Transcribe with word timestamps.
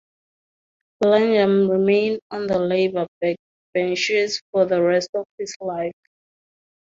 Bellenger 0.99 1.69
remained 1.71 2.21
on 2.31 2.47
the 2.47 2.57
Labour 2.57 3.05
backbenches 3.23 4.41
for 4.51 4.65
the 4.65 4.81
rest 4.81 5.09
of 5.13 5.27
his 5.37 5.55
life. 5.59 5.93